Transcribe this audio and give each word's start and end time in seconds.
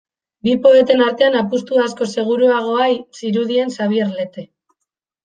Bi 0.45 0.53
poeten 0.61 1.01
artean, 1.07 1.35
apustu 1.41 1.81
askoz 1.83 2.07
seguruagoa 2.13 2.87
zirudien 3.21 3.75
Xabier 3.77 4.09
Lete. 4.15 4.47